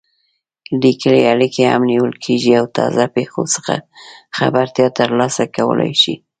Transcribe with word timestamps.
لیکلې 0.81 1.21
اړیکې 1.33 1.63
هم 1.73 1.81
نیول 1.91 2.13
کېږي 2.23 2.51
او 2.59 2.65
تازه 2.77 3.05
پېښو 3.15 3.43
څخه 3.55 3.75
خبرتیا 4.37 4.87
ترلاسه 4.99 5.43
کولای 5.55 5.93
شي. 6.01 6.13